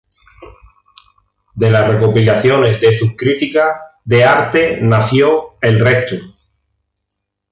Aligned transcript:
De 1.53 1.69
las 1.69 1.87
recopilaciones 1.87 2.81
de 2.81 2.91
sus 2.91 3.15
críticas 3.15 3.75
de 4.03 4.23
arte 4.25 4.79
nació 4.81 5.43
"El 5.61 5.79
resto. 5.79 6.15